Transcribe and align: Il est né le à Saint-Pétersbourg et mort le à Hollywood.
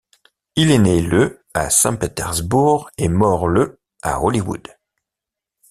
Il 0.55 0.71
est 0.71 0.79
né 0.79 0.99
le 0.99 1.43
à 1.53 1.69
Saint-Pétersbourg 1.69 2.89
et 2.97 3.07
mort 3.07 3.47
le 3.47 3.79
à 4.01 4.23
Hollywood. 4.23 4.67